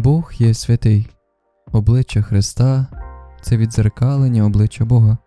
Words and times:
Бог 0.00 0.32
є 0.38 0.54
святий, 0.54 1.08
обличчя 1.72 2.22
Христа 2.22 2.86
це 3.42 3.56
відзеркалення 3.56 4.44
обличчя 4.44 4.84
Бога. 4.84 5.18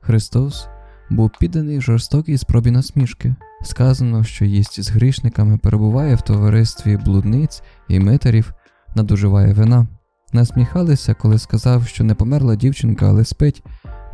Христос 0.00 0.68
був 1.10 1.30
підданий 1.40 1.80
жорстокій 1.80 2.38
спробі 2.38 2.70
насмішки. 2.70 3.34
Сказано, 3.62 4.24
що 4.24 4.44
їсть 4.44 4.82
з 4.82 4.90
грішниками, 4.90 5.58
перебуває 5.58 6.14
в 6.14 6.22
товаристві 6.22 6.96
блудниць 6.96 7.62
і 7.88 8.00
митарів, 8.00 8.54
надуживає 8.96 9.52
вина. 9.52 9.86
Насміхалися, 10.32 11.14
коли 11.14 11.38
сказав, 11.38 11.86
що 11.86 12.04
не 12.04 12.14
померла 12.14 12.56
дівчинка, 12.56 13.08
але 13.08 13.24
спить. 13.24 13.62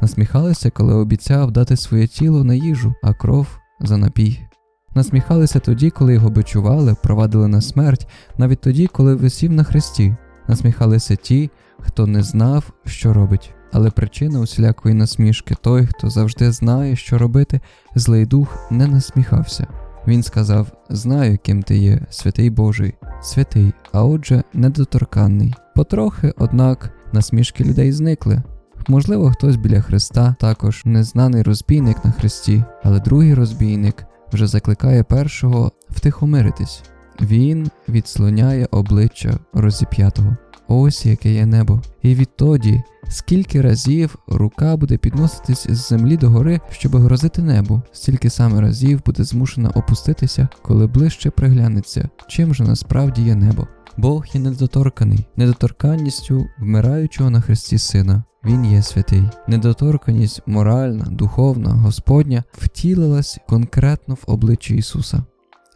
Насміхалися, 0.01 0.71
коли 0.71 0.95
обіцяв 0.95 1.51
дати 1.51 1.77
своє 1.77 2.07
тіло 2.07 2.45
на 2.45 2.55
їжу, 2.55 2.95
а 3.03 3.15
кров 3.15 3.47
за 3.81 3.97
напій. 3.97 4.50
Насміхалися 4.95 5.59
тоді, 5.59 5.91
коли 5.91 6.15
його 6.15 6.31
бичували, 6.31 6.97
провадили 7.03 7.49
на 7.49 7.61
смерть, 7.61 8.07
навіть 8.39 8.61
тоді, 8.61 8.87
коли 8.87 9.15
висів 9.15 9.53
на 9.53 9.65
хресті. 9.65 10.17
Насміхалися 10.49 11.17
ті, 11.17 11.51
хто 11.81 12.07
не 12.07 12.23
знав, 12.23 12.73
що 12.85 13.13
робить. 13.13 13.55
Але 13.73 13.91
причина 13.91 14.41
усілякої 14.41 14.95
насмішки 14.95 15.55
той, 15.63 15.87
хто 15.87 16.11
завжди 16.11 16.53
знає, 16.53 16.97
що 16.97 17.19
робити, 17.19 17.61
злий 17.95 18.27
дух 18.27 18.59
не 18.71 18.87
насміхався. 18.87 19.67
Він 20.07 20.23
сказав: 20.23 20.67
Знаю, 20.89 21.39
ким 21.43 21.63
ти 21.63 21.77
є, 21.79 22.01
святий 22.11 22.51
Божий, 22.51 22.95
святий, 23.23 23.73
а 23.93 24.05
отже, 24.05 24.43
недоторканний. 24.53 25.55
Потрохи, 25.77 26.33
однак, 26.39 26.91
насмішки 27.13 27.65
людей 27.65 27.93
зникли. 27.93 28.43
Можливо, 28.89 29.31
хтось 29.31 29.57
біля 29.57 29.81
Христа, 29.81 30.35
також 30.41 30.83
незнаний 30.85 31.43
розбійник 31.43 32.05
на 32.05 32.11
Христі, 32.11 32.65
але 32.83 33.01
другий 33.01 33.35
розбійник 33.35 34.05
вже 34.33 34.47
закликає 34.47 35.03
першого 35.03 35.73
втихомиритись. 35.91 36.83
Він 37.21 37.71
відслоняє 37.89 38.69
обличчя 38.71 39.39
розіп'ятого. 39.53 40.37
Ось 40.73 41.07
яке 41.07 41.33
є 41.33 41.47
небо. 41.47 41.83
І 42.03 42.15
відтоді, 42.15 42.83
скільки 43.09 43.61
разів 43.61 44.17
рука 44.29 44.77
буде 44.77 44.97
підноситись 44.97 45.67
з 45.71 45.89
землі 45.89 46.17
до 46.17 46.31
гори, 46.31 46.61
щоб 46.71 46.97
грозити 46.97 47.43
небу, 47.43 47.83
стільки 47.93 48.31
саме 48.31 48.61
разів 48.61 49.03
буде 49.07 49.25
змушена 49.25 49.71
опуститися, 49.71 50.49
коли 50.63 50.87
ближче 50.87 51.31
приглянеться, 51.31 52.09
чим 52.29 52.55
же 52.55 52.65
насправді 52.65 53.23
є 53.23 53.35
небо. 53.35 53.69
Бог 53.97 54.27
є 54.33 54.41
недоторканий, 54.41 55.27
недоторканністю 55.37 56.47
вмираючого 56.59 57.31
на 57.31 57.41
хресті 57.41 57.79
сина. 57.79 58.25
Він 58.45 58.65
є 58.65 58.83
святий. 58.83 59.23
Недоторканість 59.49 60.43
моральна, 60.47 61.05
духовна, 61.05 61.71
Господня 61.71 62.45
втілилась 62.53 63.39
конкретно 63.49 64.15
в 64.15 64.23
обличчі 64.27 64.77
Ісуса. 64.77 65.25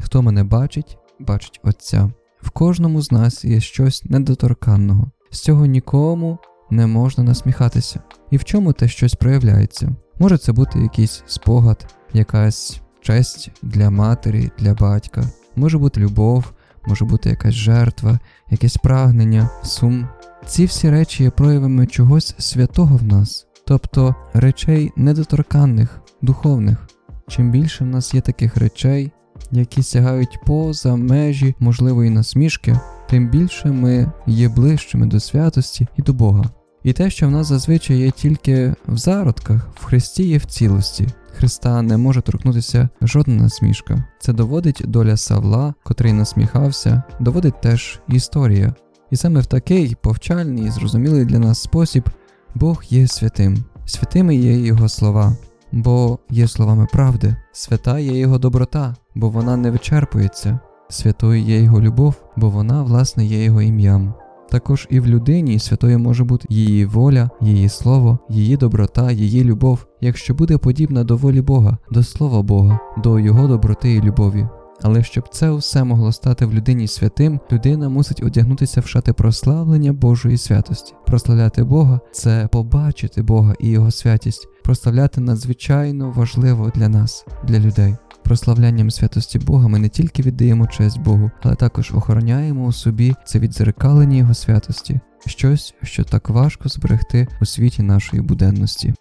Хто 0.00 0.22
мене 0.22 0.44
бачить, 0.44 0.98
бачить 1.20 1.60
Отця. 1.62 2.10
В 2.44 2.50
кожному 2.50 3.02
з 3.02 3.12
нас 3.12 3.44
є 3.44 3.60
щось 3.60 4.04
недоторканного, 4.04 5.10
з 5.30 5.40
цього 5.40 5.66
нікому 5.66 6.38
не 6.70 6.86
можна 6.86 7.24
насміхатися. 7.24 8.00
І 8.30 8.36
в 8.36 8.44
чому 8.44 8.72
те 8.72 8.88
щось 8.88 9.14
проявляється? 9.14 9.96
Може 10.18 10.38
це 10.38 10.52
бути 10.52 10.78
якийсь 10.78 11.22
спогад, 11.26 11.94
якась 12.12 12.80
честь 13.00 13.50
для 13.62 13.90
матері, 13.90 14.50
для 14.58 14.74
батька, 14.74 15.24
може 15.56 15.78
бути 15.78 16.00
любов, 16.00 16.52
може 16.86 17.04
бути 17.04 17.30
якась 17.30 17.54
жертва, 17.54 18.18
якесь 18.50 18.76
прагнення, 18.76 19.50
сум. 19.62 20.08
Ці 20.46 20.64
всі 20.64 20.90
речі 20.90 21.22
є 21.22 21.30
проявами 21.30 21.86
чогось 21.86 22.34
святого 22.38 22.96
в 22.96 23.02
нас, 23.02 23.46
тобто 23.66 24.14
речей 24.34 24.92
недоторканних, 24.96 26.00
духовних. 26.22 26.88
Чим 27.28 27.50
більше 27.50 27.84
в 27.84 27.86
нас 27.86 28.14
є 28.14 28.20
таких 28.20 28.56
речей, 28.56 29.12
які 29.52 29.82
сягають 29.82 30.38
поза 30.46 30.96
межі 30.96 31.54
можливої 31.58 32.10
насмішки, 32.10 32.78
тим 33.10 33.30
більше 33.30 33.68
ми 33.68 34.12
є 34.26 34.48
ближчими 34.48 35.06
до 35.06 35.20
святості 35.20 35.86
і 35.96 36.02
до 36.02 36.12
Бога. 36.12 36.44
І 36.82 36.92
те, 36.92 37.10
що 37.10 37.28
в 37.28 37.30
нас 37.30 37.46
зазвичай 37.46 37.96
є 37.96 38.10
тільки 38.10 38.74
в 38.88 38.96
зародках, 38.96 39.68
в 39.74 39.84
Христі 39.84 40.28
є 40.28 40.38
в 40.38 40.44
цілості. 40.44 41.08
Христа 41.36 41.82
не 41.82 41.96
може 41.96 42.20
торкнутися 42.20 42.88
жодна 43.02 43.34
насмішка. 43.34 44.04
Це 44.20 44.32
доводить 44.32 44.82
доля 44.84 45.16
Савла, 45.16 45.74
котрий 45.82 46.12
насміхався, 46.12 47.02
доводить 47.20 47.60
теж 47.60 48.00
історія. 48.08 48.74
І 49.10 49.16
саме 49.16 49.40
в 49.40 49.46
такий 49.46 49.96
повчальний 50.02 50.64
і 50.64 50.70
зрозумілий 50.70 51.24
для 51.24 51.38
нас 51.38 51.62
спосіб 51.62 52.08
Бог 52.54 52.84
є 52.88 53.08
святим, 53.08 53.64
святими 53.86 54.36
є 54.36 54.58
Його 54.58 54.88
слова, 54.88 55.36
бо 55.72 56.18
є 56.30 56.48
словами 56.48 56.86
правди, 56.92 57.36
свята 57.52 57.98
є 57.98 58.18
Його 58.18 58.38
доброта, 58.38 58.94
бо 59.14 59.28
вона 59.28 59.56
не 59.56 59.70
вичерпується, 59.70 60.58
святою 60.88 61.40
є 61.40 61.60
Його 61.60 61.80
любов, 61.80 62.14
бо 62.36 62.50
вона, 62.50 62.82
власне, 62.82 63.24
є 63.24 63.44
Його 63.44 63.62
ім'ям. 63.62 64.14
Також 64.50 64.86
і 64.90 65.00
в 65.00 65.06
людині 65.06 65.58
святою 65.58 65.98
може 65.98 66.24
бути 66.24 66.46
її 66.50 66.86
воля, 66.86 67.30
її 67.40 67.68
слово, 67.68 68.18
її 68.28 68.56
доброта, 68.56 69.12
її 69.12 69.44
любов, 69.44 69.86
якщо 70.00 70.34
буде 70.34 70.58
подібна 70.58 71.04
до 71.04 71.16
волі 71.16 71.40
Бога, 71.40 71.78
до 71.90 72.02
слова 72.02 72.42
Бога, 72.42 72.78
до 73.04 73.18
Його 73.18 73.48
доброти 73.48 73.92
і 73.92 74.02
любові. 74.02 74.48
Але 74.82 75.02
щоб 75.02 75.28
це 75.28 75.50
все 75.50 75.84
могло 75.84 76.12
стати 76.12 76.46
в 76.46 76.54
людині 76.54 76.88
святим, 76.88 77.40
людина 77.52 77.88
мусить 77.88 78.22
одягнутися 78.22 78.80
в 78.80 78.86
шати 78.86 79.12
прославлення 79.12 79.92
Божої 79.92 80.38
святості. 80.38 80.94
Прославляти 81.06 81.64
Бога 81.64 82.00
це 82.12 82.48
побачити 82.52 83.22
Бога 83.22 83.54
і 83.60 83.68
Його 83.68 83.90
святість, 83.90 84.48
прославляти 84.64 85.20
надзвичайно 85.20 86.10
важливо 86.10 86.72
для 86.74 86.88
нас, 86.88 87.26
для 87.44 87.58
людей. 87.58 87.96
Прославлянням 88.24 88.90
святості 88.90 89.38
Бога 89.38 89.68
ми 89.68 89.78
не 89.78 89.88
тільки 89.88 90.22
віддаємо 90.22 90.66
честь 90.66 91.00
Богу, 91.00 91.30
але 91.42 91.54
також 91.54 91.92
охороняємо 91.94 92.64
у 92.64 92.72
собі 92.72 93.14
це 93.24 93.38
відзеркалення 93.38 94.16
Його 94.16 94.34
святості, 94.34 95.00
щось, 95.26 95.74
що 95.82 96.04
так 96.04 96.28
важко 96.28 96.68
зберегти 96.68 97.28
у 97.40 97.46
світі 97.46 97.82
нашої 97.82 98.22
буденності. 98.22 98.94